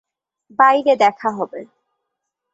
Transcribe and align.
বাইরে 0.59 0.93
দেখা 0.95 1.29
হবে। 1.31 1.61